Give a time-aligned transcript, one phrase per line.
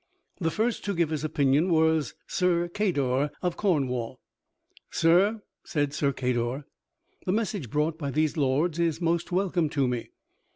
[0.39, 4.19] The first to give his opinion was Sir Cador of Cornwall.
[4.89, 6.65] "Sir," said Sir Cador,
[7.27, 10.09] "the message brought by these lords is most welcome to me.